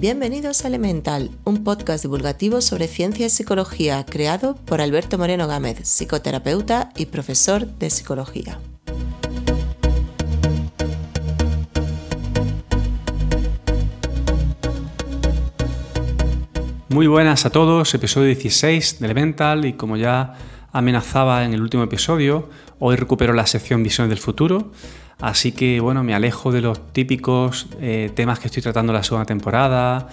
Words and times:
Bienvenidos 0.00 0.64
a 0.64 0.68
Elemental, 0.68 1.30
un 1.44 1.62
podcast 1.62 2.02
divulgativo 2.02 2.62
sobre 2.62 2.88
ciencia 2.88 3.26
y 3.26 3.28
psicología 3.28 4.06
creado 4.06 4.54
por 4.54 4.80
Alberto 4.80 5.18
Moreno 5.18 5.46
Gámez, 5.46 5.86
psicoterapeuta 5.86 6.88
y 6.96 7.04
profesor 7.04 7.66
de 7.66 7.90
psicología. 7.90 8.58
Muy 16.88 17.06
buenas 17.06 17.44
a 17.44 17.50
todos, 17.50 17.92
episodio 17.92 18.28
16 18.28 19.00
de 19.00 19.04
Elemental 19.04 19.66
y 19.66 19.74
como 19.74 19.98
ya 19.98 20.34
amenazaba 20.72 21.44
en 21.44 21.52
el 21.52 21.62
último 21.62 21.82
episodio, 21.82 22.48
hoy 22.78 22.96
recupero 22.96 23.32
la 23.32 23.46
sección 23.46 23.82
Visiones 23.82 24.10
del 24.10 24.18
Futuro, 24.18 24.70
así 25.20 25.52
que 25.52 25.80
bueno, 25.80 26.04
me 26.04 26.14
alejo 26.14 26.52
de 26.52 26.60
los 26.60 26.92
típicos 26.92 27.66
eh, 27.80 28.10
temas 28.14 28.38
que 28.38 28.46
estoy 28.48 28.62
tratando 28.62 28.92
la 28.92 29.02
segunda 29.02 29.26
temporada, 29.26 30.08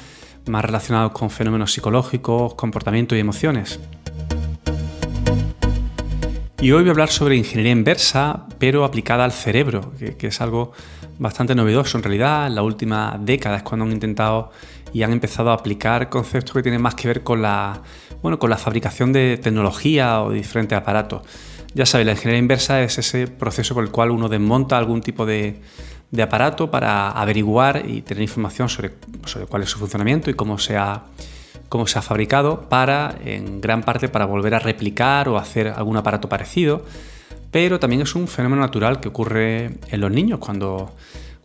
más 0.48 0.66
relacionados 0.66 1.12
con 1.12 1.30
fenómenos 1.30 1.74
psicológicos, 1.74 2.56
comportamiento 2.56 3.16
y 3.16 3.20
emociones. 3.20 3.80
Y 6.60 6.72
hoy 6.72 6.82
voy 6.82 6.90
a 6.90 6.92
hablar 6.92 7.10
sobre 7.10 7.36
ingeniería 7.36 7.72
inversa, 7.72 8.48
pero 8.58 8.84
aplicada 8.84 9.24
al 9.24 9.32
cerebro, 9.32 9.94
que, 10.00 10.18
que 10.18 10.28
es 10.28 10.42
algo 10.42 10.72
bastante 11.20 11.54
novedoso 11.54 11.98
en 11.98 12.04
realidad. 12.04 12.48
En 12.48 12.56
la 12.56 12.64
última 12.64 13.18
década 13.22 13.58
es 13.58 13.64
cuando 13.64 13.86
han 13.86 13.92
intentado 13.92 14.52
y 14.92 15.04
han 15.04 15.12
empezado 15.12 15.52
a 15.52 15.54
aplicar 15.54 16.10
conceptos 16.10 16.56
que 16.56 16.64
tienen 16.64 16.82
más 16.82 16.96
que 16.96 17.08
ver 17.08 17.24
con 17.24 17.44
la, 17.44 17.84
bueno, 18.22 18.40
con 18.40 18.50
la 18.50 18.58
fabricación 18.58 19.14
de 19.14 19.38
tecnología 19.38 20.22
o 20.22 20.32
diferentes 20.32 20.78
aparatos. 20.78 21.22
Ya 21.74 21.86
sabéis, 21.86 22.08
la 22.08 22.12
ingeniería 22.14 22.40
inversa 22.40 22.82
es 22.82 22.98
ese 22.98 23.28
proceso 23.28 23.74
por 23.74 23.84
el 23.84 23.92
cual 23.92 24.12
uno 24.12 24.30
desmonta 24.30 24.78
algún 24.78 25.02
tipo 25.02 25.26
de, 25.26 25.62
aparato 26.22 26.72
para 26.72 27.12
averiguar 27.12 27.84
y 27.88 28.02
tener 28.02 28.24
información 28.24 28.70
sobre, 28.70 28.92
sobre, 29.26 29.46
cuál 29.46 29.64
es 29.64 29.70
su 29.70 29.78
funcionamiento 29.78 30.30
y 30.30 30.34
cómo 30.34 30.58
se, 30.58 30.78
ha, 30.78 31.04
cómo 31.70 31.86
se 31.86 32.00
ha 32.00 32.02
fabricado 32.02 32.62
para, 32.70 33.16
en 33.24 33.62
gran 33.62 33.84
parte, 33.84 34.10
para 34.10 34.26
volver 34.26 34.56
a 34.56 34.60
replicar 34.60 35.30
o 35.30 35.38
hacer 35.38 35.68
algún 35.68 35.98
aparato 35.98 36.30
parecido. 36.30 36.84
Pero 37.52 37.80
también 37.80 38.02
es 38.02 38.16
un 38.16 38.28
fenómeno 38.28 38.62
natural 38.62 39.00
que 39.00 39.10
ocurre 39.10 39.78
en 39.90 40.02
los 40.02 40.12
niños 40.12 40.40
cuando 40.40 40.92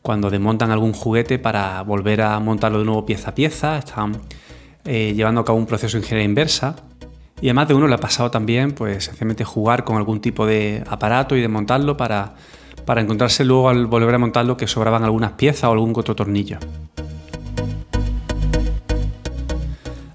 cuando 0.02 0.30
desmontan 0.30 0.72
algún 0.72 0.92
juguete 0.92 1.38
para 1.38 1.80
volver 1.82 2.22
a 2.22 2.38
montarlo 2.40 2.80
de 2.80 2.84
nuevo 2.84 3.06
pieza 3.06 3.30
a 3.30 3.34
pieza, 3.34 3.78
están 3.78 4.20
eh, 4.84 5.12
llevando 5.14 5.40
a 5.40 5.44
cabo 5.44 5.58
un 5.58 5.66
proceso 5.66 5.96
de 5.96 6.02
ingeniería 6.02 6.28
inversa. 6.28 6.76
Y 7.40 7.46
además 7.46 7.68
de 7.68 7.74
uno 7.74 7.88
le 7.88 7.94
ha 7.94 7.98
pasado 7.98 8.30
también, 8.30 8.72
pues 8.72 9.04
sencillamente 9.04 9.44
jugar 9.44 9.84
con 9.84 9.96
algún 9.96 10.20
tipo 10.20 10.46
de 10.46 10.84
aparato 10.88 11.36
y 11.36 11.40
desmontarlo 11.40 11.96
para, 11.96 12.34
para 12.84 13.00
encontrarse 13.00 13.44
luego 13.44 13.68
al 13.68 13.86
volver 13.86 14.14
a 14.14 14.18
montarlo 14.18 14.56
que 14.56 14.66
sobraban 14.66 15.02
algunas 15.04 15.32
piezas 15.32 15.64
o 15.64 15.72
algún 15.72 15.92
otro 15.96 16.14
tornillo. 16.14 16.58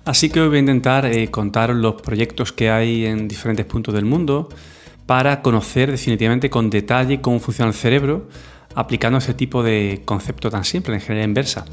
Así 0.08 0.30
que 0.30 0.40
hoy 0.40 0.48
voy 0.48 0.58
a 0.58 0.60
intentar 0.62 1.06
eh, 1.06 1.30
contar 1.30 1.72
los 1.72 2.02
proyectos 2.02 2.54
que 2.54 2.70
hay 2.70 3.06
en 3.06 3.28
diferentes 3.28 3.66
puntos 3.66 3.94
del 3.94 4.06
mundo 4.06 4.48
para 5.06 5.42
conocer 5.42 5.92
definitivamente 5.92 6.50
con 6.50 6.70
detalle 6.70 7.20
cómo 7.20 7.42
funciona 7.42 7.68
el 7.68 7.76
cerebro, 7.76 8.30
aplicando 8.74 9.18
ese 9.18 9.34
tipo 9.34 9.64
de 9.64 10.04
concepto 10.06 10.50
tan 10.50 10.64
simple 10.64 10.94
en 10.94 11.02
ingeniería 11.02 11.26
inversa. 11.26 11.66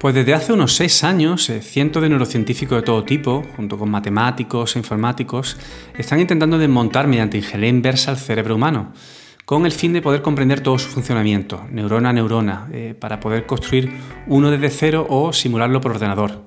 Pues 0.00 0.14
desde 0.14 0.32
hace 0.32 0.54
unos 0.54 0.76
seis 0.76 1.04
años, 1.04 1.50
eh, 1.50 1.60
cientos 1.60 2.02
de 2.02 2.08
neurocientíficos 2.08 2.78
de 2.78 2.82
todo 2.82 3.04
tipo, 3.04 3.44
junto 3.54 3.76
con 3.76 3.90
matemáticos 3.90 4.74
e 4.74 4.78
informáticos, 4.78 5.58
están 5.94 6.20
intentando 6.20 6.56
desmontar 6.56 7.06
mediante 7.06 7.36
ingeniería 7.36 7.68
inversa 7.68 8.10
el 8.10 8.16
cerebro 8.16 8.54
humano, 8.54 8.94
con 9.44 9.66
el 9.66 9.72
fin 9.72 9.92
de 9.92 10.00
poder 10.00 10.22
comprender 10.22 10.62
todo 10.62 10.78
su 10.78 10.88
funcionamiento, 10.88 11.66
neurona 11.70 12.08
a 12.08 12.12
neurona, 12.14 12.68
eh, 12.72 12.94
para 12.98 13.20
poder 13.20 13.44
construir 13.44 13.92
uno 14.26 14.50
desde 14.50 14.70
cero 14.70 15.06
o 15.06 15.34
simularlo 15.34 15.82
por 15.82 15.90
ordenador. 15.90 16.46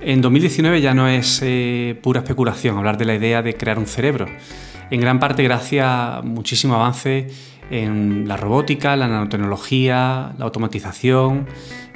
En 0.00 0.22
2019 0.22 0.80
ya 0.80 0.94
no 0.94 1.08
es 1.08 1.40
eh, 1.42 2.00
pura 2.02 2.20
especulación 2.20 2.78
hablar 2.78 2.96
de 2.96 3.04
la 3.04 3.14
idea 3.14 3.42
de 3.42 3.54
crear 3.54 3.78
un 3.78 3.86
cerebro, 3.86 4.28
en 4.90 4.98
gran 4.98 5.20
parte 5.20 5.42
gracias 5.42 5.86
a 5.86 6.22
muchísimo 6.24 6.76
avance 6.76 7.26
en 7.70 8.26
la 8.26 8.38
robótica, 8.38 8.96
la 8.96 9.08
nanotecnología, 9.08 10.32
la 10.38 10.44
automatización 10.46 11.46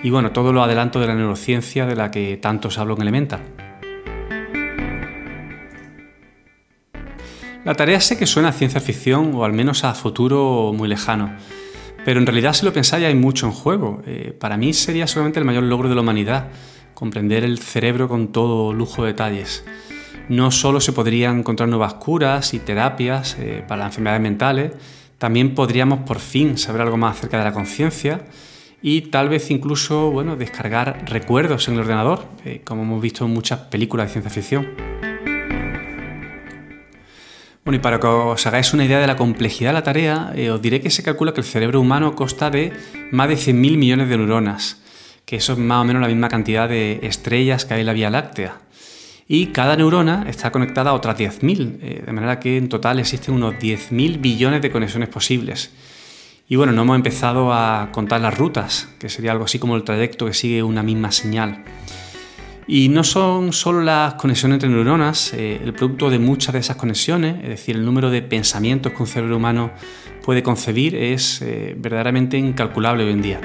y 0.03 0.11
bueno, 0.11 0.33
todo 0.33 0.53
lo 0.53 0.63
adelanto 0.63 1.01
de 1.01 1.07
la 1.07 1.15
neurociencia 1.15 1.87
de 1.87 1.97
la 1.97 2.11
que 2.11 2.37
tanto 2.37 2.71
se 2.71 2.81
hablo 2.81 2.95
en 2.95 3.03
Elemental. 3.03 3.41
La 7.65 7.75
tarea 7.75 8.01
sé 8.01 8.17
que 8.17 8.27
suena 8.27 8.51
a 8.51 8.53
ciencia 8.53 8.81
ficción 8.81 9.33
o 9.35 9.45
al 9.45 9.53
menos 9.53 9.83
a 9.83 9.93
futuro 9.95 10.73
muy 10.73 10.89
lejano, 10.89 11.33
pero 12.05 12.21
en 12.21 12.27
realidad 12.27 12.53
si 12.53 12.65
lo 12.65 12.73
pensáis 12.73 13.05
hay 13.05 13.17
mucho 13.17 13.47
en 13.47 13.53
juego. 13.53 14.03
Eh, 14.07 14.37
para 14.39 14.57
mí 14.57 14.73
sería 14.73 15.09
solamente 15.09 15.41
el 15.41 15.45
mayor 15.45 15.65
logro 15.65 15.89
de 15.89 15.97
la 15.97 16.03
humanidad, 16.03 16.47
comprender 16.95 17.43
el 17.43 17.59
cerebro 17.59 18.09
con 18.09 18.29
todo 18.29 18.73
lujo 18.73 19.03
de 19.03 19.09
detalles. 19.09 19.65
No 20.29 20.53
solo 20.53 20.81
se 20.81 20.93
podrían 20.93 21.41
encontrar 21.41 21.69
nuevas 21.69 21.95
curas 21.95 22.55
y 22.55 22.61
terapias 22.61 23.37
eh, 23.41 23.65
para 23.67 23.81
las 23.81 23.89
enfermedades 23.89 24.23
mentales, 24.23 24.73
también 25.19 25.55
podríamos 25.55 26.01
por 26.01 26.21
fin 26.21 26.59
saber 26.59 26.83
algo 26.83 26.97
más 26.97 27.17
acerca 27.17 27.39
de 27.39 27.45
la 27.45 27.53
conciencia 27.53 28.21
y 28.83 29.03
tal 29.03 29.29
vez 29.29 29.51
incluso 29.51 30.11
bueno, 30.11 30.37
descargar 30.37 31.05
recuerdos 31.07 31.69
en 31.69 31.75
el 31.75 31.81
ordenador, 31.81 32.27
eh, 32.45 32.61
como 32.65 32.83
hemos 32.83 33.03
visto 33.03 33.25
en 33.25 33.33
muchas 33.33 33.61
películas 33.61 34.09
de 34.09 34.13
ciencia 34.13 34.31
ficción. 34.31 34.97
Bueno, 37.65 37.79
y 37.79 37.81
para 37.81 37.99
que 37.99 38.07
os 38.07 38.47
hagáis 38.47 38.73
una 38.75 38.85
idea 38.85 39.01
de 39.01 39.09
la 39.09 39.17
complejidad 39.17 39.71
de 39.71 39.75
la 39.75 39.83
tarea, 39.83 40.33
eh, 40.37 40.51
os 40.51 40.63
diré 40.63 40.81
que 40.81 40.89
se 40.89 41.03
calcula 41.03 41.35
que 41.35 41.41
el 41.41 41.47
cerebro 41.47 41.81
humano 41.81 42.15
consta 42.15 42.49
de 42.49 42.73
más 43.11 43.29
de 43.29 43.35
100.000 43.35 43.77
millones 43.77 44.09
de 44.09 44.17
neuronas, 44.17 44.81
que 45.25 45.35
eso 45.35 45.55
es 45.55 45.59
más 45.59 45.83
o 45.83 45.85
menos 45.85 46.01
la 46.01 46.07
misma 46.07 46.29
cantidad 46.29 46.69
de 46.69 47.01
estrellas 47.03 47.65
que 47.65 47.75
hay 47.75 47.81
en 47.81 47.87
la 47.87 47.93
Vía 47.93 48.09
Láctea. 48.09 48.59
Y 49.27 49.47
cada 49.47 49.75
neurona 49.75 50.27
está 50.29 50.53
conectada 50.53 50.91
a 50.91 50.95
otras 50.95 51.19
10.000, 51.19 51.79
eh, 51.83 52.03
de 52.07 52.13
manera 52.13 52.39
que 52.39 52.57
en 52.57 52.69
total 52.69 53.01
existen 53.01 53.35
unos 53.35 53.55
10.000 53.55 54.21
billones 54.21 54.63
de 54.63 54.71
conexiones 54.71 55.09
posibles. 55.09 55.73
Y 56.49 56.55
bueno, 56.55 56.73
no 56.73 56.83
hemos 56.83 56.95
empezado 56.95 57.53
a 57.53 57.91
contar 57.91 58.21
las 58.21 58.39
rutas, 58.39 58.89
que 59.01 59.09
sería 59.09 59.33
algo 59.33 59.47
así 59.47 59.59
como 59.59 59.75
el 59.75 59.83
trayecto 59.83 60.27
que 60.27 60.33
sigue 60.33 60.63
una 60.63 60.85
misma 60.85 61.11
señal. 61.11 61.65
Y 62.69 62.89
no 62.89 63.03
son 63.03 63.53
solo 63.53 63.83
las 63.83 64.15
conexiones 64.15 64.57
entre 64.57 64.69
neuronas, 64.69 65.33
eh, 65.35 65.61
el 65.63 65.73
producto 65.73 66.09
de 66.09 66.21
muchas 66.21 66.53
de 66.53 66.61
esas 66.61 66.77
conexiones, 66.77 67.43
es 67.43 67.49
decir, 67.49 67.75
el 67.75 67.85
número 67.85 68.11
de 68.11 68.23
pensamientos 68.23 68.93
que 68.93 69.03
un 69.03 69.09
cerebro 69.09 69.37
humano 69.39 69.73
puede 70.25 70.45
concebir 70.45 70.95
es 70.95 71.43
eh, 71.43 71.75
verdaderamente 71.77 72.39
incalculable 72.39 73.03
hoy 73.03 73.11
en 73.11 73.23
día. 73.23 73.41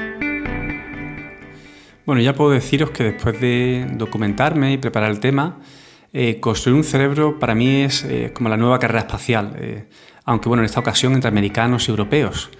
Bueno, 2.06 2.22
ya 2.22 2.36
puedo 2.36 2.52
deciros 2.52 2.92
que 2.92 3.04
después 3.04 3.42
de 3.42 3.88
documentarme 3.94 4.74
y 4.74 4.78
preparar 4.78 5.10
el 5.10 5.20
tema, 5.20 5.60
eh, 6.14 6.40
construir 6.40 6.78
un 6.78 6.84
cerebro 6.84 7.40
para 7.40 7.56
mí 7.56 7.82
es 7.82 8.06
como 8.34 8.50
la 8.50 8.58
nueva 8.58 8.78
carrera 8.78 9.02
espacial, 9.02 9.88
aunque 10.26 10.50
bueno, 10.50 10.62
en 10.62 10.66
esta 10.66 10.80
ocasión 10.80 11.14
entre 11.14 11.30
americanos 11.30 11.88
y 11.88 11.92
europeos. 11.92 12.52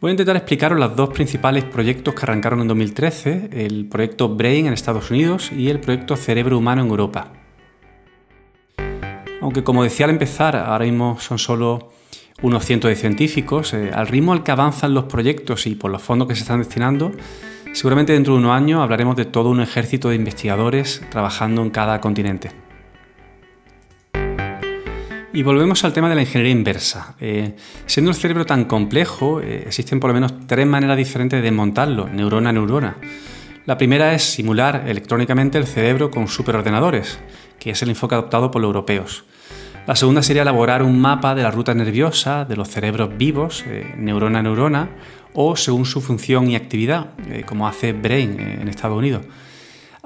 Voy 0.00 0.10
a 0.10 0.12
intentar 0.12 0.36
explicaros 0.36 0.78
los 0.78 0.96
dos 0.96 1.10
principales 1.10 1.64
proyectos 1.64 2.14
que 2.14 2.22
arrancaron 2.24 2.60
en 2.60 2.68
2013, 2.68 3.50
el 3.52 3.86
proyecto 3.86 4.28
Brain 4.28 4.66
en 4.66 4.72
Estados 4.72 5.10
Unidos 5.10 5.50
y 5.52 5.70
el 5.70 5.80
proyecto 5.80 6.16
Cerebro 6.16 6.58
Humano 6.58 6.82
en 6.82 6.88
Europa. 6.88 7.32
Aunque 9.40 9.62
como 9.62 9.84
decía 9.84 10.06
al 10.06 10.10
empezar, 10.10 10.56
ahora 10.56 10.84
mismo 10.84 11.18
son 11.20 11.38
solo 11.38 11.92
unos 12.42 12.64
cientos 12.64 12.88
de 12.88 12.96
científicos, 12.96 13.72
eh, 13.72 13.92
al 13.94 14.08
ritmo 14.08 14.32
al 14.32 14.42
que 14.42 14.50
avanzan 14.50 14.94
los 14.94 15.04
proyectos 15.04 15.66
y 15.66 15.74
por 15.74 15.90
los 15.90 16.02
fondos 16.02 16.28
que 16.28 16.34
se 16.34 16.42
están 16.42 16.58
destinando, 16.58 17.12
seguramente 17.72 18.12
dentro 18.12 18.34
de 18.34 18.40
unos 18.40 18.52
años 18.52 18.82
hablaremos 18.82 19.16
de 19.16 19.24
todo 19.24 19.50
un 19.50 19.60
ejército 19.60 20.08
de 20.08 20.16
investigadores 20.16 21.02
trabajando 21.10 21.62
en 21.62 21.70
cada 21.70 22.00
continente. 22.00 22.63
Y 25.34 25.42
volvemos 25.42 25.82
al 25.82 25.92
tema 25.92 26.08
de 26.08 26.14
la 26.14 26.20
ingeniería 26.20 26.52
inversa. 26.52 27.16
Eh, 27.20 27.56
siendo 27.86 28.12
el 28.12 28.16
cerebro 28.16 28.46
tan 28.46 28.66
complejo, 28.66 29.40
eh, 29.40 29.64
existen 29.66 29.98
por 29.98 30.10
lo 30.10 30.14
menos 30.14 30.32
tres 30.46 30.64
maneras 30.64 30.96
diferentes 30.96 31.40
de 31.40 31.42
desmontarlo, 31.42 32.08
neurona 32.08 32.50
a 32.50 32.52
neurona. 32.52 32.98
La 33.66 33.76
primera 33.76 34.14
es 34.14 34.22
simular 34.22 34.84
electrónicamente 34.86 35.58
el 35.58 35.66
cerebro 35.66 36.08
con 36.08 36.28
superordenadores, 36.28 37.18
que 37.58 37.70
es 37.70 37.82
el 37.82 37.88
enfoque 37.88 38.14
adoptado 38.14 38.52
por 38.52 38.62
los 38.62 38.68
europeos. 38.68 39.24
La 39.88 39.96
segunda 39.96 40.22
sería 40.22 40.42
elaborar 40.42 40.84
un 40.84 41.00
mapa 41.00 41.34
de 41.34 41.42
la 41.42 41.50
ruta 41.50 41.74
nerviosa 41.74 42.44
de 42.44 42.54
los 42.54 42.68
cerebros 42.68 43.18
vivos, 43.18 43.64
eh, 43.66 43.92
neurona 43.98 44.38
a 44.38 44.42
neurona, 44.44 44.90
o 45.32 45.56
según 45.56 45.84
su 45.84 46.00
función 46.00 46.48
y 46.48 46.54
actividad, 46.54 47.08
como 47.44 47.66
hace 47.66 47.92
Brain 47.92 48.38
en 48.38 48.68
Estados 48.68 48.96
Unidos. 48.96 49.26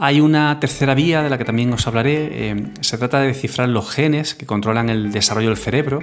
Hay 0.01 0.21
una 0.21 0.61
tercera 0.61 0.95
vía 0.95 1.25
de 1.25 1.29
la 1.29 1.39
que 1.39 1.45
también 1.45 1.73
os 1.73 1.85
hablaré. 1.89 2.29
Eh, 2.31 2.65
se 2.83 2.99
trata 2.99 3.19
de 3.19 3.27
descifrar 3.27 3.69
los 3.69 3.91
genes 3.91 4.37
que 4.37 4.47
controlan 4.47 4.91
el 4.91 5.11
desarrollo 5.11 5.49
del 5.49 5.57
cerebro 5.57 5.99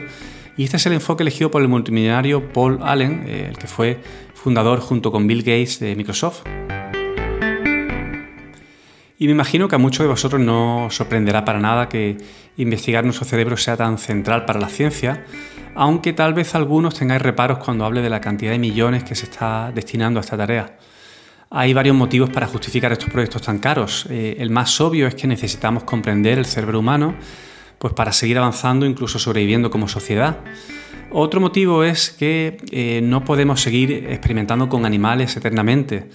Y 0.58 0.66
este 0.66 0.76
es 0.76 0.86
el 0.86 0.92
enfoque 0.92 1.24
elegido 1.24 1.50
por 1.50 1.62
el 1.62 1.70
multimillonario 1.70 2.52
Paul 2.52 2.80
Allen, 2.84 3.24
eh, 3.26 3.48
el 3.50 3.58
que 3.58 3.68
fue 3.68 4.02
fundador 4.34 4.82
junto 4.82 5.14
con 5.14 5.28
Bill 5.28 5.44
Gates 5.44 5.80
de 5.80 5.96
Microsoft. 5.96 6.44
Y 9.18 9.28
me 9.28 9.32
imagino 9.32 9.70
que 9.70 9.76
a 9.76 9.80
muchos 9.80 10.04
de 10.04 10.10
vosotros 10.10 10.42
no 10.42 10.90
sorprenderá 10.92 11.46
para 11.46 11.60
nada 11.60 11.88
que 11.88 12.18
investigar 12.58 13.06
nuestro 13.06 13.26
cerebro 13.26 13.56
sea 13.56 13.78
tan 13.78 13.98
central 13.98 14.44
para 14.44 14.60
la 14.60 14.68
ciencia, 14.68 15.24
aunque 15.74 16.12
tal 16.12 16.34
vez 16.34 16.54
algunos 16.54 16.96
tengáis 16.96 17.22
reparos 17.22 17.60
cuando 17.60 17.86
hable 17.86 18.02
de 18.02 18.10
la 18.10 18.20
cantidad 18.20 18.52
de 18.52 18.60
millones 18.60 19.06
que 19.06 19.16
se 19.16 19.24
está 19.24 19.72
destinando 19.74 20.20
a 20.20 20.22
esta 20.22 20.36
tarea. 20.36 20.78
Hay 21.52 21.74
varios 21.74 21.96
motivos 21.96 22.30
para 22.30 22.48
justificar 22.48 22.92
estos 22.92 23.10
proyectos 23.10 23.42
tan 23.44 23.60
caros. 23.60 24.08
Eh, 24.10 24.38
el 24.40 24.50
más 24.50 24.82
obvio 24.82 25.08
es 25.08 25.16
que 25.16 25.28
necesitamos 25.28 25.84
comprender 25.84 26.38
el 26.38 26.46
cerebro 26.46 26.80
humano 26.80 27.16
pues 27.78 27.94
para 27.94 28.12
seguir 28.14 28.38
avanzando, 28.38 28.86
incluso 28.86 29.20
sobreviviendo 29.20 29.70
como 29.70 29.88
sociedad. 29.88 30.40
Otro 31.12 31.40
motivo 31.40 31.84
es 31.84 32.10
que 32.10 32.58
eh, 32.72 33.00
no 33.04 33.24
podemos 33.24 33.62
seguir 33.62 33.92
experimentando 34.10 34.68
con 34.70 34.86
animales 34.86 35.36
eternamente. 35.38 36.10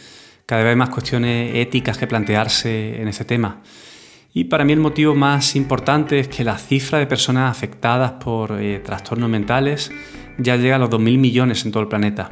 Cada 0.47 0.63
vez 0.63 0.71
hay 0.71 0.77
más 0.77 0.91
cuestiones 0.91 1.55
éticas 1.55 1.97
que 1.97 2.07
plantearse 2.07 3.01
en 3.01 3.07
ese 3.07 3.25
tema. 3.25 3.63
Y 4.33 4.45
para 4.45 4.65
mí 4.65 4.73
el 4.73 4.81
motivo 4.81 5.15
más 5.15 5.55
importante 5.55 6.19
es 6.19 6.29
que 6.29 6.45
la 6.45 6.59
cifra 6.59 6.99
de 6.99 7.07
personas 7.07 7.51
afectadas 7.51 8.13
por 8.13 8.61
eh, 8.61 8.81
trastornos 8.81 9.31
mentales 9.31 9.93
ya 10.39 10.57
llega 10.57 10.77
a 10.77 10.79
los 10.79 10.91
2.000 10.91 11.19
millones 11.19 11.65
en 11.65 11.73
todo 11.73 11.83
el 11.83 11.89
planeta 11.89 12.31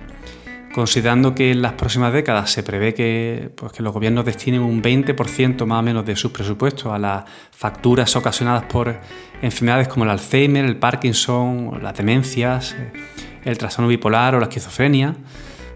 considerando 0.73 1.35
que 1.35 1.51
en 1.51 1.63
las 1.63 1.73
próximas 1.73 2.13
décadas 2.13 2.51
se 2.51 2.63
prevé 2.63 2.95
que, 2.95 3.51
pues, 3.55 3.73
que 3.73 3.83
los 3.83 3.93
gobiernos 3.93 4.25
destinen 4.25 4.63
un 4.63 4.83
20% 4.83 5.67
más 5.67 5.81
o 5.81 5.83
menos 5.83 6.05
de 6.05 6.17
sus 6.17 6.33
presupuestos 6.33 6.93
a 6.93 6.99
las 6.99 7.25
facturas 7.51 8.15
ocasionadas 8.17 8.65
por 8.65 8.97
enfermedades 9.43 9.89
como 9.89 10.05
el 10.05 10.11
Alzheimer, 10.11 10.65
el 10.65 10.77
Parkinson, 10.77 11.83
las 11.83 11.97
demencias, 11.97 12.77
el 13.45 13.59
trastorno 13.59 13.89
bipolar 13.89 14.35
o 14.35 14.39
la 14.39 14.47
esquizofrenia, 14.47 15.15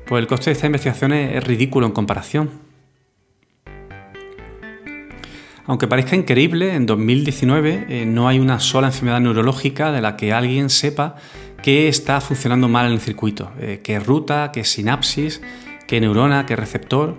pues 0.06 0.20
el 0.20 0.26
coste 0.26 0.50
de 0.50 0.52
estas 0.52 0.66
investigaciones 0.66 1.36
es 1.36 1.44
ridículo 1.44 1.86
en 1.86 1.92
comparación. 1.92 2.50
Aunque 5.64 5.86
parezca 5.86 6.16
increíble, 6.16 6.74
en 6.74 6.86
2019 6.86 7.86
eh, 7.88 8.04
no 8.04 8.26
hay 8.26 8.40
una 8.40 8.58
sola 8.58 8.88
enfermedad 8.88 9.20
neurológica 9.20 9.92
de 9.92 10.00
la 10.00 10.16
que 10.16 10.32
alguien 10.32 10.70
sepa 10.70 11.16
qué 11.62 11.88
está 11.88 12.20
funcionando 12.20 12.68
mal 12.68 12.86
en 12.86 12.92
el 12.92 13.00
circuito, 13.00 13.52
eh, 13.60 13.80
qué 13.82 14.00
ruta, 14.00 14.50
qué 14.52 14.64
sinapsis, 14.64 15.40
qué 15.86 16.00
neurona, 16.00 16.44
qué 16.44 16.56
receptor. 16.56 17.16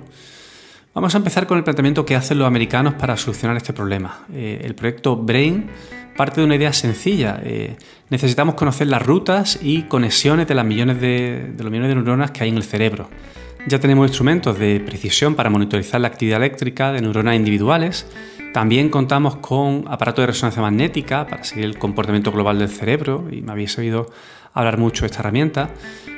Vamos 0.93 1.15
a 1.15 1.17
empezar 1.17 1.47
con 1.47 1.57
el 1.57 1.63
planteamiento 1.63 2.05
que 2.05 2.15
hacen 2.15 2.37
los 2.37 2.47
americanos 2.47 2.93
para 2.95 3.17
solucionar 3.17 3.57
este 3.57 3.73
problema. 3.73 4.25
Eh, 4.31 4.61
el 4.63 4.75
proyecto 4.75 5.15
BRAIN 5.15 5.69
parte 6.15 6.41
de 6.41 6.45
una 6.45 6.55
idea 6.55 6.71
sencilla. 6.73 7.41
Eh, 7.43 7.75
necesitamos 8.09 8.55
conocer 8.55 8.87
las 8.87 9.01
rutas 9.01 9.57
y 9.61 9.83
conexiones 9.83 10.47
de, 10.47 10.53
las 10.53 10.65
millones 10.65 11.01
de, 11.01 11.51
de 11.55 11.63
los 11.63 11.71
millones 11.71 11.89
de 11.89 11.95
neuronas 11.95 12.31
que 12.31 12.43
hay 12.43 12.49
en 12.49 12.57
el 12.57 12.63
cerebro. 12.63 13.09
Ya 13.65 13.79
tenemos 13.79 14.07
instrumentos 14.07 14.59
de 14.59 14.81
precisión 14.81 15.35
para 15.35 15.49
monitorizar 15.49 16.01
la 16.01 16.09
actividad 16.09 16.37
eléctrica 16.37 16.91
de 16.91 17.01
neuronas 17.01 17.35
individuales. 17.35 18.05
También 18.53 18.89
contamos 18.89 19.37
con 19.37 19.85
aparatos 19.87 20.21
de 20.21 20.27
resonancia 20.27 20.61
magnética 20.61 21.25
para 21.25 21.43
seguir 21.43 21.65
el 21.65 21.79
comportamiento 21.79 22.31
global 22.31 22.59
del 22.59 22.69
cerebro, 22.69 23.27
y 23.31 23.41
me 23.41 23.51
habéis 23.51 23.75
oído 23.79 24.11
hablar 24.53 24.77
mucho 24.77 25.01
de 25.01 25.07
esta 25.07 25.21
herramienta. 25.21 25.71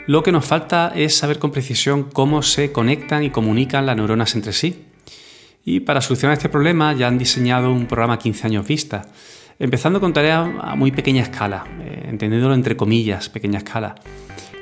Lo 0.05 0.21
que 0.21 0.33
nos 0.33 0.45
falta 0.45 0.91
es 0.93 1.15
saber 1.15 1.39
con 1.39 1.51
precisión 1.51 2.03
cómo 2.03 2.43
se 2.43 2.73
conectan 2.73 3.23
y 3.23 3.29
comunican 3.29 3.85
las 3.85 3.95
neuronas 3.95 4.35
entre 4.35 4.51
sí. 4.51 4.83
Y 5.63 5.79
para 5.79 6.01
solucionar 6.01 6.37
este 6.37 6.49
problema 6.49 6.91
ya 6.91 7.07
han 7.07 7.17
diseñado 7.17 7.71
un 7.71 7.85
programa 7.85 8.19
15 8.19 8.47
años 8.47 8.67
vista, 8.67 9.07
empezando 9.57 10.01
con 10.01 10.11
tareas 10.11 10.49
a 10.61 10.75
muy 10.75 10.91
pequeña 10.91 11.23
escala, 11.23 11.63
eh, 11.79 12.07
entendiéndolo 12.09 12.53
entre 12.53 12.75
comillas, 12.75 13.29
pequeña 13.29 13.59
escala 13.59 13.95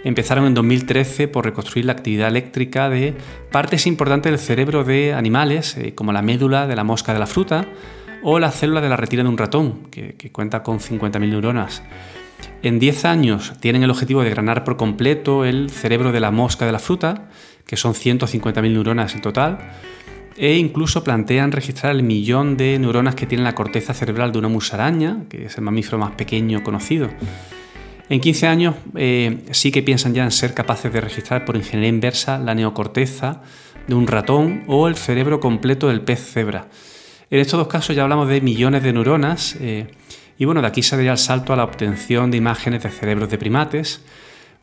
empezaron 0.03 0.45
en 0.45 0.53
2013 0.53 1.27
por 1.27 1.45
reconstruir 1.45 1.85
la 1.85 1.93
actividad 1.93 2.27
eléctrica 2.27 2.89
de 2.89 3.15
partes 3.51 3.87
importantes 3.87 4.31
del 4.31 4.39
cerebro 4.39 4.83
de 4.83 5.13
animales, 5.13 5.77
eh, 5.77 5.95
como 5.95 6.11
la 6.11 6.21
médula 6.21 6.67
de 6.67 6.75
la 6.75 6.83
mosca 6.83 7.13
de 7.13 7.19
la 7.19 7.27
fruta 7.27 7.65
o 8.21 8.39
la 8.39 8.51
célula 8.51 8.81
de 8.81 8.89
la 8.89 8.97
retina 8.97 9.23
de 9.23 9.29
un 9.29 9.37
ratón, 9.37 9.87
que, 9.91 10.15
cuenta 10.31 10.63
con 10.63 10.79
50.000 10.79 11.29
neuronas. 11.29 11.83
En 12.61 12.79
10 12.79 13.05
años 13.05 13.53
tienen 13.59 13.83
el 13.83 13.91
objetivo 13.91 14.23
de 14.23 14.29
granar 14.29 14.63
por 14.63 14.77
completo 14.77 15.45
el 15.45 15.69
cerebro 15.69 16.11
de 16.11 16.21
la 16.21 16.31
mosca 16.31 16.65
de 16.65 16.71
la 16.71 16.79
fruta, 16.79 17.29
que 17.65 17.75
son 17.75 17.93
150.000 17.93 18.61
neuronas 18.61 19.15
en 19.15 19.21
total, 19.21 19.59
e 20.37 20.55
incluso 20.55 21.03
plantean 21.03 21.51
registrar 21.51 21.93
el 21.93 22.03
millón 22.03 22.57
de 22.57 22.79
neuronas 22.79 23.15
que 23.15 23.27
tiene 23.27 23.43
la 23.43 23.55
corteza 23.55 23.93
cerebral 23.93 24.31
de 24.31 24.39
una 24.39 24.47
musaraña, 24.47 25.25
que 25.29 25.45
es 25.45 25.57
el 25.57 25.63
mamífero 25.63 25.97
más 25.97 26.11
pequeño 26.11 26.63
conocido. 26.63 27.09
En 28.09 28.19
15 28.19 28.47
años 28.47 28.75
eh, 28.95 29.45
sí 29.51 29.71
que 29.71 29.81
piensan 29.81 30.13
ya 30.13 30.23
en 30.23 30.31
ser 30.31 30.53
capaces 30.53 30.91
de 30.91 31.01
registrar 31.01 31.45
por 31.45 31.55
ingeniería 31.55 31.89
inversa 31.89 32.37
la 32.37 32.53
neocorteza 32.53 33.41
de 33.87 33.95
un 33.95 34.07
ratón 34.07 34.63
o 34.67 34.87
el 34.87 34.95
cerebro 34.95 35.39
completo 35.39 35.87
del 35.87 36.01
pez 36.01 36.19
cebra. 36.19 36.67
En 37.29 37.39
estos 37.39 37.57
dos 37.57 37.67
casos 37.67 37.95
ya 37.95 38.03
hablamos 38.03 38.27
de 38.27 38.41
millones 38.41 38.83
de 38.83 38.93
neuronas 38.93 39.55
eh, 39.59 39.87
y 40.37 40.45
bueno, 40.45 40.61
de 40.61 40.67
aquí 40.67 40.83
saldría 40.83 41.11
el 41.11 41.17
salto 41.17 41.53
a 41.53 41.55
la 41.55 41.63
obtención 41.63 42.29
de 42.29 42.37
imágenes 42.37 42.83
de 42.83 42.89
cerebros 42.89 43.29
de 43.29 43.37
primates. 43.37 44.03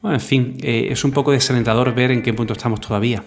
Bueno, 0.03 0.17
en 0.17 0.21
fin, 0.21 0.57
eh, 0.63 0.89
es 0.91 1.05
un 1.05 1.13
poco 1.13 1.33
desalentador 1.33 1.95
ver 1.95 2.11
en 2.11 2.23
qué 2.23 2.33
punto 2.33 2.53
estamos 2.53 2.81
todavía. 2.81 3.23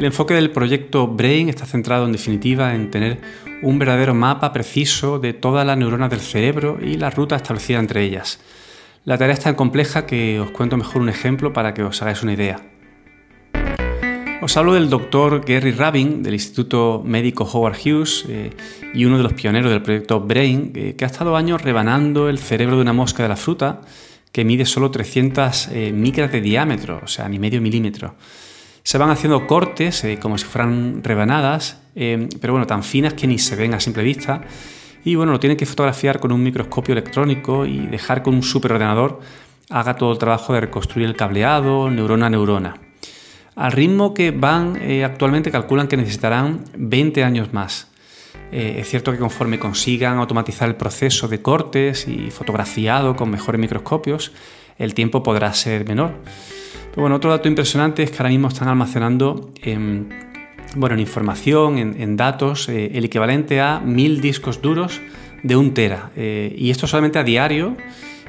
El 0.00 0.06
enfoque 0.06 0.32
del 0.32 0.50
proyecto 0.50 1.08
Brain 1.08 1.50
está 1.50 1.66
centrado 1.66 2.06
en 2.06 2.12
definitiva 2.12 2.74
en 2.74 2.90
tener 2.90 3.20
un 3.60 3.78
verdadero 3.78 4.14
mapa 4.14 4.50
preciso 4.50 5.18
de 5.18 5.34
todas 5.34 5.66
las 5.66 5.76
neuronas 5.76 6.08
del 6.08 6.20
cerebro 6.20 6.78
y 6.80 6.96
la 6.96 7.10
ruta 7.10 7.36
establecida 7.36 7.80
entre 7.80 8.02
ellas. 8.02 8.40
La 9.04 9.18
tarea 9.18 9.34
es 9.34 9.40
tan 9.40 9.56
compleja 9.56 10.06
que 10.06 10.40
os 10.40 10.52
cuento 10.52 10.78
mejor 10.78 11.02
un 11.02 11.10
ejemplo 11.10 11.52
para 11.52 11.74
que 11.74 11.82
os 11.82 12.00
hagáis 12.00 12.22
una 12.22 12.32
idea. 12.32 12.62
Os 14.40 14.56
hablo 14.56 14.72
del 14.72 14.88
doctor 14.88 15.44
Gary 15.44 15.72
Rabin 15.72 16.22
del 16.22 16.32
Instituto 16.32 17.02
Médico 17.04 17.44
Howard 17.44 17.76
Hughes 17.84 18.24
eh, 18.26 18.52
y 18.94 19.04
uno 19.04 19.18
de 19.18 19.22
los 19.22 19.34
pioneros 19.34 19.70
del 19.70 19.82
proyecto 19.82 20.18
Brain, 20.20 20.72
eh, 20.76 20.94
que 20.96 21.04
ha 21.04 21.08
estado 21.08 21.36
años 21.36 21.60
rebanando 21.60 22.30
el 22.30 22.38
cerebro 22.38 22.76
de 22.76 22.82
una 22.82 22.94
mosca 22.94 23.22
de 23.22 23.28
la 23.28 23.36
fruta 23.36 23.82
que 24.32 24.46
mide 24.46 24.64
solo 24.64 24.90
300 24.90 25.68
eh, 25.72 25.92
micras 25.92 26.32
de 26.32 26.40
diámetro, 26.40 27.02
o 27.04 27.06
sea, 27.06 27.28
ni 27.28 27.38
medio 27.38 27.60
milímetro. 27.60 28.14
Se 28.82 28.98
van 28.98 29.10
haciendo 29.10 29.46
cortes 29.46 30.04
eh, 30.04 30.18
como 30.20 30.38
si 30.38 30.44
fueran 30.44 31.02
rebanadas, 31.04 31.80
eh, 31.94 32.28
pero 32.40 32.54
bueno, 32.54 32.66
tan 32.66 32.82
finas 32.82 33.14
que 33.14 33.26
ni 33.26 33.38
se 33.38 33.56
ven 33.56 33.74
a 33.74 33.80
simple 33.80 34.02
vista. 34.02 34.42
Y 35.04 35.14
bueno, 35.14 35.32
lo 35.32 35.40
tienen 35.40 35.56
que 35.56 35.66
fotografiar 35.66 36.20
con 36.20 36.32
un 36.32 36.42
microscopio 36.42 36.92
electrónico 36.92 37.66
y 37.66 37.86
dejar 37.86 38.22
con 38.22 38.34
un 38.34 38.42
superordenador 38.42 39.20
haga 39.70 39.94
todo 39.96 40.12
el 40.12 40.18
trabajo 40.18 40.52
de 40.52 40.62
reconstruir 40.62 41.06
el 41.06 41.16
cableado, 41.16 41.90
neurona 41.90 42.26
a 42.26 42.30
neurona. 42.30 42.76
Al 43.54 43.72
ritmo 43.72 44.14
que 44.14 44.30
van, 44.30 44.78
eh, 44.80 45.04
actualmente 45.04 45.50
calculan 45.50 45.86
que 45.86 45.96
necesitarán 45.96 46.64
20 46.76 47.24
años 47.24 47.52
más. 47.52 47.88
es 48.52 48.88
cierto 48.88 49.12
que 49.12 49.18
conforme 49.18 49.60
consigan 49.60 50.18
automatizar 50.18 50.68
el 50.68 50.74
proceso 50.74 51.28
de 51.28 51.40
cortes 51.40 52.08
y 52.08 52.32
fotografiado 52.32 53.14
con 53.14 53.30
mejores 53.30 53.60
microscopios, 53.60 54.32
el 54.76 54.92
tiempo 54.92 55.22
podrá 55.22 55.54
ser 55.54 55.86
menor. 55.86 56.14
Bueno, 56.96 57.16
otro 57.16 57.30
dato 57.30 57.48
impresionante 57.48 58.02
es 58.02 58.10
que 58.10 58.16
ahora 58.18 58.30
mismo 58.30 58.48
están 58.48 58.66
almacenando 58.68 59.52
en, 59.62 60.08
bueno, 60.74 60.94
en 60.94 61.00
información, 61.00 61.78
en, 61.78 62.16
datos, 62.16 62.68
eh, 62.68 62.90
el 62.94 63.04
equivalente 63.04 63.60
a 63.60 63.78
mil 63.78 64.20
discos 64.20 64.60
duros 64.60 65.00
de 65.42 65.54
un 65.54 65.72
tera. 65.72 66.10
Eh, 66.16 66.54
y 66.58 66.70
esto 66.70 66.88
solamente 66.88 67.20
a 67.20 67.22
diario 67.22 67.76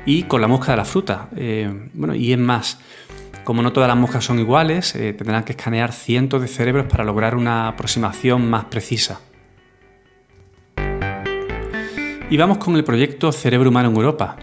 y 0.06 0.24
con 0.24 0.42
la 0.42 0.48
mosca 0.48 0.74
de 0.74 0.78
la 0.78 0.86
fruta. 0.86 1.30
Eh, 1.36 1.90
bueno, 1.94 2.14
y 2.14 2.34
es 2.34 2.38
más, 2.38 2.80
como 3.44 3.64
no 3.64 3.74
todas 3.74 3.88
las 3.88 3.98
moscas 3.98 4.24
son 4.24 4.38
iguales, 4.38 4.94
tendrán 4.94 5.44
que 5.44 5.54
escanear 5.54 5.92
cientos 5.92 6.40
de 6.40 6.48
cerebros 6.48 6.86
para 6.86 7.04
lograr 7.04 7.36
una 7.36 7.68
aproximación 7.68 8.48
más 8.48 8.66
precisa. 8.66 9.22
Y 12.30 12.38
vamos 12.38 12.60
con 12.60 12.76
el 12.76 12.84
proyecto 12.84 13.32
Cerebro 13.32 13.70
Humano 13.70 13.90
en 13.90 13.96
Europa. 13.96 14.38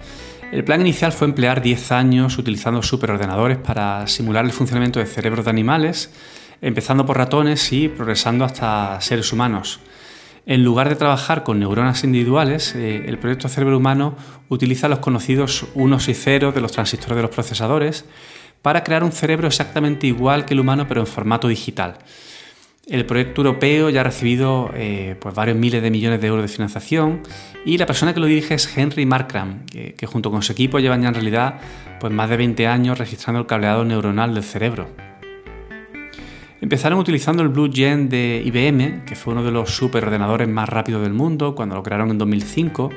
El 0.50 0.64
plan 0.64 0.80
inicial 0.80 1.12
fue 1.12 1.26
emplear 1.26 1.60
10 1.60 1.92
años 1.92 2.38
utilizando 2.38 2.82
superordenadores 2.82 3.58
para 3.58 4.06
simular 4.06 4.46
el 4.46 4.52
funcionamiento 4.52 4.98
de 4.98 5.04
cerebros 5.04 5.44
de 5.44 5.50
animales, 5.50 6.10
empezando 6.62 7.04
por 7.04 7.18
ratones 7.18 7.70
y 7.70 7.88
progresando 7.88 8.46
hasta 8.46 8.98
seres 9.02 9.30
humanos. 9.30 9.80
En 10.46 10.64
lugar 10.64 10.88
de 10.88 10.96
trabajar 10.96 11.42
con 11.42 11.58
neuronas 11.58 12.02
individuales, 12.02 12.74
eh, 12.74 13.04
el 13.06 13.18
proyecto 13.18 13.50
Cerebro 13.50 13.76
Humano 13.76 14.16
utiliza 14.48 14.88
los 14.88 15.00
conocidos 15.00 15.66
unos 15.74 16.08
y 16.08 16.14
ceros 16.14 16.54
de 16.54 16.62
los 16.62 16.72
transistores 16.72 17.16
de 17.16 17.22
los 17.22 17.30
procesadores 17.30 18.06
para 18.62 18.82
crear 18.82 19.04
un 19.04 19.12
cerebro 19.12 19.48
exactamente 19.48 20.06
igual 20.06 20.46
que 20.46 20.54
el 20.54 20.60
humano 20.60 20.88
pero 20.88 21.02
en 21.02 21.06
formato 21.06 21.48
digital. 21.48 21.98
El 22.88 23.04
proyecto 23.04 23.42
europeo 23.42 23.90
ya 23.90 24.00
ha 24.00 24.04
recibido 24.04 24.70
eh, 24.74 25.14
pues 25.20 25.34
varios 25.34 25.58
miles 25.58 25.82
de 25.82 25.90
millones 25.90 26.22
de 26.22 26.26
euros 26.26 26.42
de 26.42 26.48
financiación 26.48 27.20
y 27.66 27.76
la 27.76 27.84
persona 27.84 28.14
que 28.14 28.20
lo 28.20 28.24
dirige 28.24 28.54
es 28.54 28.78
Henry 28.78 29.04
Markram, 29.04 29.66
que, 29.66 30.06
junto 30.06 30.30
con 30.30 30.40
su 30.40 30.52
equipo 30.52 30.78
llevan 30.78 31.02
ya 31.02 31.08
en 31.08 31.14
realidad 31.14 31.60
pues 32.00 32.10
más 32.14 32.30
de 32.30 32.38
20 32.38 32.66
años 32.66 32.96
registrando 32.96 33.40
el 33.40 33.46
cableado 33.46 33.84
neuronal 33.84 34.32
del 34.32 34.42
cerebro. 34.42 34.88
Empezaron 36.62 36.98
utilizando 36.98 37.42
el 37.42 37.50
Blue 37.50 37.70
Gen 37.70 38.08
de 38.08 38.42
IBM, 38.46 39.04
que 39.04 39.14
fue 39.16 39.34
uno 39.34 39.44
de 39.44 39.50
los 39.50 39.70
superordenadores 39.70 40.48
más 40.48 40.66
rápidos 40.66 41.02
del 41.02 41.12
mundo 41.12 41.54
cuando 41.54 41.74
lo 41.74 41.82
crearon 41.82 42.10
en 42.10 42.16
2005, 42.16 42.88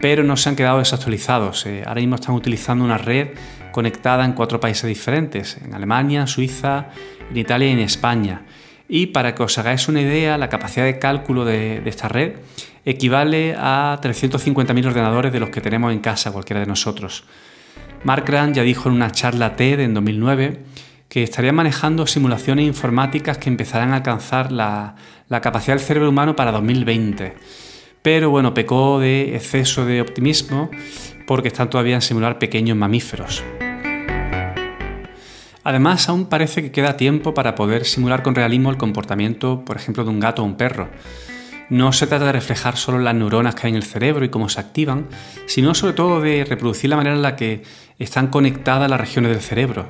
pero 0.00 0.22
no 0.22 0.36
se 0.36 0.50
han 0.50 0.56
quedado 0.56 0.78
desactualizados. 0.78 1.66
Eh, 1.66 1.82
ahora 1.84 2.00
mismo 2.00 2.14
están 2.14 2.36
utilizando 2.36 2.84
una 2.84 2.96
red 2.96 3.30
conectada 3.72 4.24
en 4.24 4.34
cuatro 4.34 4.60
países 4.60 4.86
diferentes, 4.86 5.58
en 5.58 5.74
Alemania, 5.74 6.28
Suiza, 6.28 6.90
en 7.28 7.36
Italia 7.36 7.68
y 7.68 7.72
en 7.72 7.80
España. 7.80 8.42
Y 8.88 9.06
para 9.06 9.34
que 9.34 9.42
os 9.42 9.58
hagáis 9.58 9.88
una 9.88 10.00
idea, 10.00 10.38
la 10.38 10.48
capacidad 10.48 10.84
de 10.84 10.98
cálculo 10.98 11.44
de, 11.44 11.82
esta 11.86 12.08
red 12.08 12.34
equivale 12.84 13.56
a 13.58 13.98
350.000 14.00 14.86
ordenadores 14.86 15.32
de 15.32 15.40
los 15.40 15.50
que 15.50 15.60
tenemos 15.60 15.92
en 15.92 15.98
casa 15.98 16.30
cualquiera 16.30 16.60
de 16.60 16.66
nosotros. 16.66 17.24
Mark 18.04 18.24
Grant 18.26 18.54
ya 18.54 18.62
dijo 18.62 18.88
en 18.88 18.94
una 18.94 19.10
charla 19.10 19.56
TED 19.56 19.80
en 19.80 19.94
2009 19.94 20.60
que 21.08 21.24
estarían 21.24 21.56
manejando 21.56 22.06
simulaciones 22.06 22.66
informáticas 22.66 23.38
que 23.38 23.48
empezarán 23.48 23.92
a 23.92 23.96
alcanzar 23.96 24.52
la, 24.52 24.94
la 25.28 25.40
capacidad 25.40 25.76
del 25.76 25.84
cerebro 25.84 26.10
humano 26.10 26.36
para 26.36 26.52
2020. 26.52 27.34
Pero 28.02 28.30
bueno, 28.30 28.54
pecó 28.54 29.00
de 29.00 29.34
exceso 29.34 29.84
de 29.84 30.00
optimismo 30.00 30.70
porque 31.26 31.48
están 31.48 31.70
todavía 31.70 31.96
en 31.96 32.02
simular 32.02 32.38
pequeños 32.38 32.76
mamíferos. 32.76 33.42
Además, 35.66 36.08
aún 36.08 36.26
parece 36.26 36.62
que 36.62 36.70
queda 36.70 36.96
tiempo 36.96 37.34
para 37.34 37.56
poder 37.56 37.86
simular 37.86 38.22
con 38.22 38.36
realismo 38.36 38.70
el 38.70 38.76
comportamiento, 38.76 39.64
por 39.64 39.76
ejemplo, 39.76 40.04
de 40.04 40.10
un 40.10 40.20
gato 40.20 40.42
o 40.42 40.44
un 40.44 40.56
perro. 40.56 40.88
No 41.70 41.92
se 41.92 42.06
trata 42.06 42.26
de 42.26 42.30
reflejar 42.30 42.76
solo 42.76 43.00
las 43.00 43.16
neuronas 43.16 43.56
que 43.56 43.66
hay 43.66 43.72
en 43.72 43.76
el 43.76 43.82
cerebro 43.82 44.24
y 44.24 44.28
cómo 44.28 44.48
se 44.48 44.60
activan, 44.60 45.08
sino 45.46 45.74
sobre 45.74 45.94
todo 45.94 46.20
de 46.20 46.44
reproducir 46.44 46.88
la 46.88 46.94
manera 46.94 47.16
en 47.16 47.22
la 47.22 47.34
que 47.34 47.64
están 47.98 48.28
conectadas 48.28 48.88
las 48.88 49.00
regiones 49.00 49.32
del 49.32 49.40
cerebro. 49.40 49.88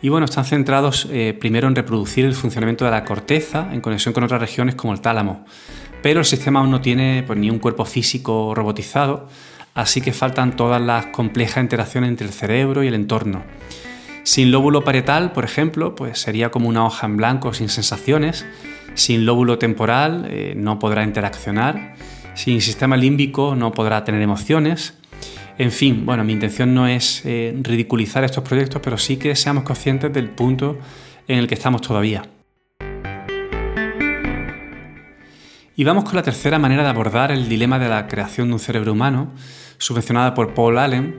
Y 0.00 0.08
bueno, 0.08 0.26
están 0.26 0.44
centrados 0.44 1.08
eh, 1.10 1.36
primero 1.36 1.66
en 1.66 1.74
reproducir 1.74 2.24
el 2.24 2.34
funcionamiento 2.34 2.84
de 2.84 2.92
la 2.92 3.04
corteza 3.04 3.70
en 3.72 3.80
conexión 3.80 4.14
con 4.14 4.22
otras 4.22 4.40
regiones 4.40 4.76
como 4.76 4.92
el 4.92 5.00
tálamo. 5.00 5.44
Pero 6.00 6.20
el 6.20 6.26
sistema 6.26 6.60
aún 6.60 6.70
no 6.70 6.80
tiene 6.80 7.24
pues, 7.26 7.36
ni 7.36 7.50
un 7.50 7.58
cuerpo 7.58 7.84
físico 7.84 8.54
robotizado, 8.54 9.26
así 9.74 10.00
que 10.00 10.12
faltan 10.12 10.54
todas 10.54 10.80
las 10.80 11.06
complejas 11.06 11.60
interacciones 11.60 12.08
entre 12.08 12.28
el 12.28 12.32
cerebro 12.32 12.84
y 12.84 12.86
el 12.86 12.94
entorno. 12.94 13.42
Sin 14.28 14.50
lóbulo 14.50 14.84
parietal, 14.84 15.32
por 15.32 15.46
ejemplo, 15.46 15.94
pues 15.94 16.18
sería 16.18 16.50
como 16.50 16.68
una 16.68 16.84
hoja 16.84 17.06
en 17.06 17.16
blanco 17.16 17.54
sin 17.54 17.70
sensaciones. 17.70 18.44
Sin 18.92 19.24
lóbulo 19.24 19.58
temporal 19.58 20.26
eh, 20.28 20.52
no 20.54 20.78
podrá 20.78 21.02
interaccionar. 21.02 21.94
Sin 22.34 22.60
sistema 22.60 22.98
límbico 22.98 23.56
no 23.56 23.72
podrá 23.72 24.04
tener 24.04 24.20
emociones. 24.20 24.98
En 25.56 25.72
fin, 25.72 26.04
bueno, 26.04 26.24
mi 26.24 26.34
intención 26.34 26.74
no 26.74 26.86
es 26.86 27.22
eh, 27.24 27.58
ridiculizar 27.62 28.22
estos 28.22 28.44
proyectos, 28.44 28.82
pero 28.84 28.98
sí 28.98 29.16
que 29.16 29.34
seamos 29.34 29.64
conscientes 29.64 30.12
del 30.12 30.28
punto 30.28 30.78
en 31.26 31.38
el 31.38 31.46
que 31.46 31.54
estamos 31.54 31.80
todavía. 31.80 32.22
Y 35.74 35.84
vamos 35.84 36.04
con 36.04 36.16
la 36.16 36.22
tercera 36.22 36.58
manera 36.58 36.82
de 36.82 36.90
abordar 36.90 37.32
el 37.32 37.48
dilema 37.48 37.78
de 37.78 37.88
la 37.88 38.06
creación 38.06 38.48
de 38.48 38.54
un 38.54 38.60
cerebro 38.60 38.92
humano, 38.92 39.32
subvencionada 39.78 40.34
por 40.34 40.52
Paul 40.52 40.76
Allen, 40.76 41.16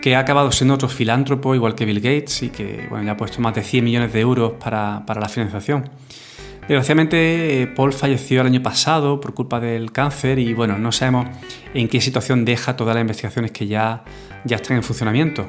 que 0.00 0.16
ha 0.16 0.20
acabado 0.20 0.50
siendo 0.52 0.74
otro 0.74 0.88
filántropo 0.88 1.54
igual 1.54 1.74
que 1.74 1.84
Bill 1.84 2.00
Gates 2.00 2.42
y 2.42 2.48
que 2.48 2.86
bueno, 2.88 3.04
ya 3.04 3.12
ha 3.12 3.16
puesto 3.16 3.40
más 3.40 3.54
de 3.54 3.62
100 3.62 3.84
millones 3.84 4.12
de 4.12 4.20
euros 4.20 4.52
para, 4.52 5.04
la 5.06 5.28
financiación. 5.28 5.90
Desgraciadamente, 6.62 7.62
eh, 7.62 7.66
Paul 7.66 7.92
falleció 7.92 8.42
el 8.42 8.46
año 8.46 8.62
pasado 8.62 9.20
por 9.20 9.34
culpa 9.34 9.58
del 9.60 9.92
cáncer 9.92 10.38
y 10.38 10.54
bueno, 10.54 10.78
no 10.78 10.92
sabemos 10.92 11.28
en 11.74 11.88
qué 11.88 12.00
situación 12.00 12.44
deja 12.44 12.76
todas 12.76 12.94
las 12.94 13.02
investigaciones 13.02 13.50
que 13.50 13.66
ya, 13.66 14.04
ya 14.44 14.56
están 14.56 14.76
en 14.76 14.82
funcionamiento. 14.82 15.48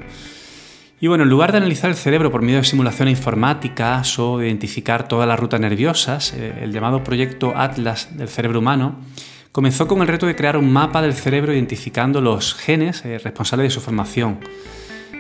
Y 1.00 1.08
bueno, 1.08 1.24
en 1.24 1.30
lugar 1.30 1.52
de 1.52 1.58
analizar 1.58 1.90
el 1.90 1.96
cerebro 1.96 2.32
por 2.32 2.42
medio 2.42 2.58
de 2.58 2.64
simulaciones 2.64 3.18
informáticas 3.18 4.20
o 4.20 4.38
de 4.38 4.48
identificar 4.48 5.08
todas 5.08 5.28
las 5.28 5.40
rutas 5.40 5.60
nerviosas, 5.60 6.34
eh, 6.34 6.60
el 6.62 6.72
llamado 6.72 7.04
proyecto 7.04 7.54
Atlas 7.56 8.16
del 8.18 8.28
cerebro 8.28 8.60
humano 8.60 8.98
comenzó 9.52 9.88
con 9.88 10.02
el 10.02 10.08
reto 10.08 10.26
de 10.26 10.36
crear 10.36 10.58
un 10.58 10.72
mapa 10.72 11.02
del 11.02 11.14
cerebro 11.14 11.54
identificando 11.54 12.22
los 12.22 12.54
genes 12.54 13.04
eh, 13.06 13.18
responsables 13.18 13.66
de 13.66 13.72
su 13.72 13.82
formación. 13.82 14.40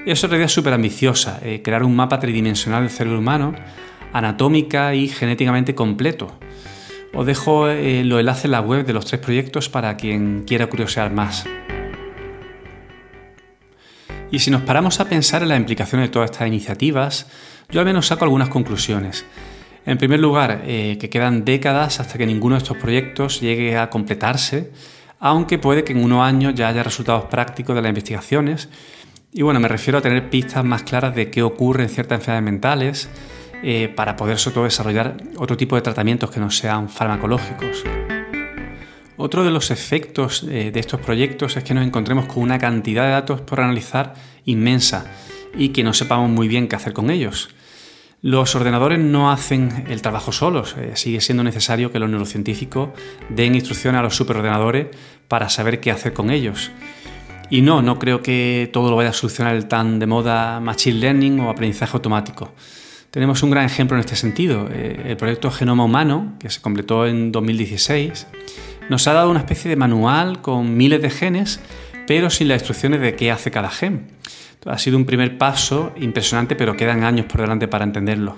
Es 0.05 0.23
una 0.23 0.37
idea 0.37 0.47
súper 0.47 0.73
ambiciosa, 0.73 1.39
eh, 1.43 1.61
crear 1.61 1.83
un 1.83 1.95
mapa 1.95 2.19
tridimensional 2.19 2.83
del 2.83 2.89
cerebro 2.89 3.19
humano, 3.19 3.53
anatómica 4.13 4.95
y 4.95 5.07
genéticamente 5.07 5.75
completo. 5.75 6.39
Os 7.13 7.25
dejo 7.25 7.67
eh, 7.67 8.03
los 8.05 8.19
enlaces 8.19 8.45
en 8.45 8.51
la 8.51 8.61
web 8.61 8.85
de 8.85 8.93
los 8.93 9.05
tres 9.05 9.21
proyectos 9.21 9.69
para 9.69 9.97
quien 9.97 10.43
quiera 10.47 10.67
curiosear 10.67 11.11
más. 11.11 11.45
Y 14.31 14.39
si 14.39 14.49
nos 14.49 14.61
paramos 14.61 15.01
a 15.01 15.09
pensar 15.09 15.43
en 15.43 15.49
las 15.49 15.59
implicaciones 15.59 16.07
de 16.07 16.13
todas 16.13 16.31
estas 16.31 16.47
iniciativas, 16.47 17.27
yo 17.69 17.81
al 17.81 17.85
menos 17.85 18.07
saco 18.07 18.23
algunas 18.23 18.47
conclusiones. 18.47 19.25
En 19.85 19.97
primer 19.97 20.19
lugar, 20.19 20.63
eh, 20.65 20.97
que 20.99 21.09
quedan 21.09 21.43
décadas 21.43 21.99
hasta 21.99 22.17
que 22.17 22.27
ninguno 22.27 22.55
de 22.55 22.59
estos 22.59 22.77
proyectos 22.77 23.41
llegue 23.41 23.77
a 23.77 23.89
completarse, 23.89 24.71
aunque 25.19 25.57
puede 25.57 25.83
que 25.83 25.93
en 25.93 26.03
unos 26.03 26.23
años 26.23 26.53
ya 26.55 26.67
haya 26.67 26.83
resultados 26.83 27.25
prácticos 27.25 27.75
de 27.75 27.81
las 27.81 27.89
investigaciones. 27.89 28.69
Y 29.33 29.41
bueno, 29.41 29.59
me 29.59 29.67
refiero 29.67 29.99
a 29.99 30.01
tener 30.01 30.29
pistas 30.29 30.63
más 30.63 30.83
claras 30.83 31.15
de 31.15 31.31
qué 31.31 31.41
ocurre 31.41 31.83
en 31.83 31.89
ciertas 31.89 32.19
enfermedades 32.19 32.43
mentales 32.43 33.09
eh, 33.63 33.91
para 33.95 34.15
poder 34.15 34.37
sobre 34.37 34.53
todo 34.55 34.63
desarrollar 34.65 35.17
otro 35.37 35.57
tipo 35.57 35.75
de 35.75 35.81
tratamientos 35.81 36.29
que 36.31 36.39
no 36.39 36.51
sean 36.51 36.89
farmacológicos. 36.89 37.83
Otro 39.17 39.43
de 39.43 39.51
los 39.51 39.69
efectos 39.69 40.43
eh, 40.49 40.71
de 40.71 40.79
estos 40.79 40.99
proyectos 40.99 41.55
es 41.55 41.63
que 41.63 41.73
nos 41.73 41.85
encontremos 41.85 42.25
con 42.25 42.41
una 42.41 42.57
cantidad 42.57 43.05
de 43.05 43.11
datos 43.11 43.41
por 43.41 43.61
analizar 43.61 44.15
inmensa 44.45 45.05
y 45.55 45.69
que 45.69 45.83
no 45.83 45.93
sepamos 45.93 46.29
muy 46.29 46.47
bien 46.47 46.67
qué 46.67 46.75
hacer 46.75 46.93
con 46.93 47.11
ellos. 47.11 47.49
Los 48.23 48.55
ordenadores 48.55 48.99
no 48.99 49.31
hacen 49.31 49.85
el 49.89 50.03
trabajo 50.03 50.31
solos, 50.31 50.75
eh, 50.77 50.91
sigue 50.93 51.21
siendo 51.21 51.43
necesario 51.43 51.91
que 51.91 51.97
los 51.97 52.07
neurocientíficos 52.07 52.89
den 53.29 53.55
instrucciones 53.55 53.97
a 53.97 54.03
los 54.03 54.15
superordenadores 54.15 54.87
para 55.27 55.49
saber 55.49 55.79
qué 55.79 55.89
hacer 55.89 56.13
con 56.13 56.29
ellos. 56.29 56.69
Y 57.49 57.63
no, 57.63 57.81
no 57.81 57.97
creo 57.97 58.21
que 58.21 58.69
todo 58.71 58.91
lo 58.91 58.95
vaya 58.95 59.09
a 59.09 59.13
solucionar 59.13 59.55
el 59.55 59.67
tan 59.67 59.97
de 59.97 60.05
moda 60.05 60.59
Machine 60.59 60.99
Learning 60.99 61.39
o 61.39 61.49
aprendizaje 61.49 61.97
automático. 61.97 62.53
Tenemos 63.09 63.41
un 63.41 63.49
gran 63.49 63.65
ejemplo 63.65 63.97
en 63.97 64.01
este 64.01 64.15
sentido. 64.15 64.69
Eh, 64.71 65.01
el 65.07 65.17
proyecto 65.17 65.49
Genoma 65.49 65.83
Humano, 65.83 66.35
que 66.39 66.51
se 66.51 66.61
completó 66.61 67.07
en 67.07 67.31
2016, 67.31 68.27
nos 68.87 69.07
ha 69.07 69.13
dado 69.13 69.31
una 69.31 69.39
especie 69.39 69.67
de 69.67 69.77
manual 69.77 70.41
con 70.43 70.77
miles 70.77 71.01
de 71.01 71.09
genes, 71.09 71.59
pero 72.05 72.29
sin 72.29 72.49
las 72.49 72.61
instrucciones 72.61 73.01
de 73.01 73.15
qué 73.15 73.31
hace 73.31 73.49
cada 73.49 73.71
gen. 73.71 74.11
Ha 74.65 74.77
sido 74.77 74.97
un 74.97 75.05
primer 75.05 75.37
paso 75.37 75.91
impresionante, 75.97 76.55
pero 76.55 76.77
quedan 76.77 77.03
años 77.03 77.25
por 77.25 77.41
delante 77.41 77.67
para 77.67 77.83
entenderlo. 77.83 78.37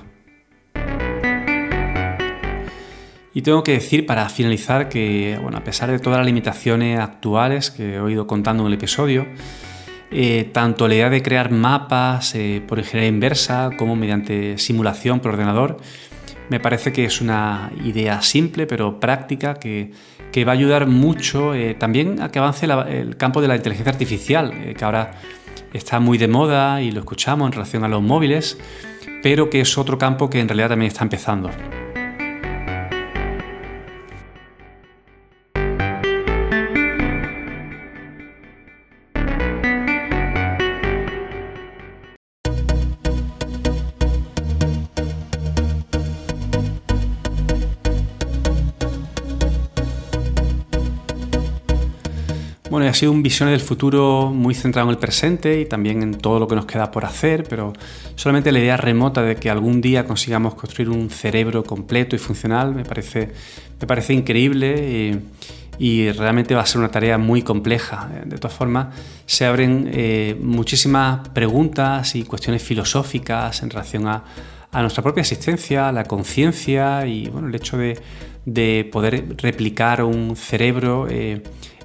Y 3.33 3.41
tengo 3.41 3.63
que 3.63 3.73
decir 3.73 4.05
para 4.05 4.29
finalizar 4.29 4.89
que, 4.89 5.39
bueno, 5.41 5.57
a 5.57 5.63
pesar 5.63 5.89
de 5.89 5.99
todas 5.99 6.19
las 6.19 6.25
limitaciones 6.25 6.99
actuales 6.99 7.71
que 7.71 7.97
he 7.97 8.11
ido 8.11 8.27
contando 8.27 8.63
en 8.63 8.67
el 8.67 8.73
episodio, 8.75 9.25
eh, 10.11 10.49
tanto 10.53 10.87
la 10.87 10.93
idea 10.93 11.09
de 11.09 11.23
crear 11.23 11.49
mapas 11.49 12.35
eh, 12.35 12.61
por 12.67 12.77
ingeniería 12.77 13.09
inversa 13.09 13.71
como 13.75 13.95
mediante 13.95 14.59
simulación 14.59 15.19
por 15.19 15.31
ordenador, 15.31 15.77
me 16.49 16.59
parece 16.59 16.93
que 16.93 17.05
es 17.05 17.19
una 17.19 17.71
idea 17.83 18.21
simple 18.21 18.67
pero 18.67 18.99
práctica 18.99 19.55
que, 19.55 19.91
va 20.45 20.51
a 20.51 20.55
ayudar 20.55 20.85
mucho 20.87 21.55
eh, 21.55 21.73
también 21.73 22.21
a 22.21 22.29
que 22.29 22.37
avance 22.37 22.65
el 22.65 23.17
campo 23.17 23.41
de 23.41 23.47
la 23.47 23.55
inteligencia 23.55 23.91
artificial, 23.91 24.73
que 24.77 24.85
ahora 24.85 25.11
está 25.73 25.99
muy 25.99 26.17
de 26.17 26.27
moda 26.27 26.81
y 26.81 26.91
lo 26.91 26.99
escuchamos 26.99 27.47
en 27.47 27.51
relación 27.53 27.83
a 27.83 27.87
los 27.87 28.01
móviles, 28.01 28.57
pero 29.21 29.49
que 29.49 29.61
es 29.61 29.77
otro 29.77 29.97
campo 29.97 30.29
que 30.29 30.39
en 30.39 30.47
realidad 30.47 30.69
también 30.69 30.91
está 30.91 31.03
empezando. 31.03 31.49
Ha 52.93 52.95
sido 52.95 53.11
un 53.11 53.23
visión 53.23 53.49
del 53.49 53.59
futuro 53.59 54.29
muy 54.31 54.53
centrado 54.53 54.87
en 54.87 54.91
el 54.91 54.99
presente 54.99 55.59
y 55.59 55.65
también 55.65 56.03
en 56.03 56.13
todo 56.13 56.39
lo 56.39 56.47
que 56.47 56.53
nos 56.53 56.67
queda 56.67 56.91
por 56.91 57.05
hacer, 57.05 57.43
pero 57.43 57.73
solamente 58.15 58.51
la 58.51 58.59
idea 58.59 58.77
remota 58.77 59.23
de 59.23 59.35
que 59.35 59.49
algún 59.49 59.81
día 59.81 60.05
consigamos 60.05 60.53
construir 60.53 60.91
un 60.91 61.09
cerebro 61.09 61.63
completo 61.63 62.15
y 62.15 62.19
funcional 62.19 62.75
me 62.75 62.85
parece, 62.85 63.31
me 63.81 63.87
parece 63.87 64.13
increíble 64.13 65.19
y, 65.79 66.11
realmente 66.11 66.53
va 66.53 66.61
a 66.61 66.65
ser 66.67 66.81
una 66.81 66.91
tarea 66.91 67.17
muy 67.17 67.41
compleja. 67.41 68.11
De 68.25 68.37
todas 68.37 68.55
formas, 68.55 68.93
se 69.25 69.47
abren 69.47 69.89
eh, 69.91 70.37
muchísimas 70.39 71.27
preguntas 71.29 72.15
y 72.15 72.23
cuestiones 72.23 72.61
filosóficas 72.61 73.63
en 73.63 73.71
relación 73.71 74.07
a, 74.07 74.23
nuestra 74.71 75.01
propia 75.01 75.21
existencia, 75.21 75.91
la 75.91 76.03
conciencia 76.03 77.07
y 77.07 77.27
bueno, 77.27 77.47
el 77.47 77.55
hecho 77.55 77.75
de, 77.75 78.89
poder 78.91 79.35
replicar 79.41 80.03
un 80.03 80.35
cerebro. 80.35 81.07
Eh, 81.09 81.41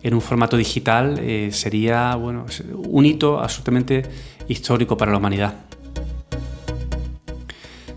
en 0.09 0.15
un 0.15 0.23
formato 0.23 0.57
digital 0.57 1.19
eh, 1.21 1.51
sería 1.53 2.15
bueno, 2.15 2.47
un 2.75 3.05
hito 3.05 3.39
absolutamente 3.39 4.03
histórico 4.49 4.97
para 4.97 5.13
la 5.13 5.19
humanidad. 5.19 5.55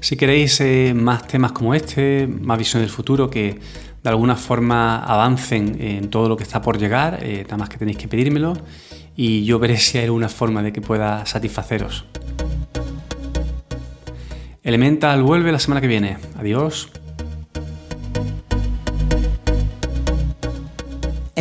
Si 0.01 0.17
queréis 0.17 0.59
eh, 0.59 0.93
más 0.93 1.25
temas 1.25 1.53
como 1.53 1.73
este, 1.73 2.27
más 2.27 2.57
visión 2.57 2.81
del 2.81 2.89
futuro, 2.89 3.29
que 3.29 3.57
de 4.03 4.09
alguna 4.09 4.35
forma 4.35 5.05
avancen 5.05 5.81
en 5.81 6.09
todo 6.09 6.27
lo 6.27 6.35
que 6.35 6.43
está 6.43 6.61
por 6.61 6.77
llegar, 6.77 7.19
eh, 7.21 7.43
nada 7.43 7.57
más 7.57 7.69
que 7.69 7.77
tenéis 7.77 7.97
que 7.97 8.09
pedírmelo 8.09 8.57
y 9.15 9.45
yo 9.45 9.57
veré 9.57 9.77
si 9.77 9.97
hay 9.97 10.05
alguna 10.05 10.27
forma 10.27 10.61
de 10.61 10.73
que 10.73 10.81
pueda 10.81 11.25
satisfaceros. 11.25 12.05
Elemental 14.63 15.23
vuelve 15.23 15.51
la 15.51 15.59
semana 15.59 15.79
que 15.79 15.87
viene. 15.87 16.17
Adiós. 16.37 16.89